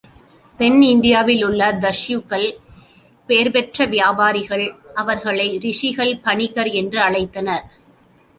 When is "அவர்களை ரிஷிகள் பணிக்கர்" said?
4.95-6.71